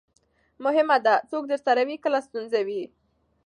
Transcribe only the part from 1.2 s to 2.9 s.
څوک درسره وي کله ستونزه وي.